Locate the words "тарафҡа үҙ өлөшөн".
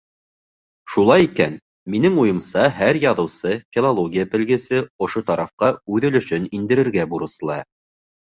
5.29-6.51